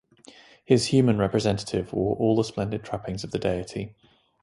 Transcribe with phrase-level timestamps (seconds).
[0.65, 3.93] His human representative wore all the splendid trappings of the deity.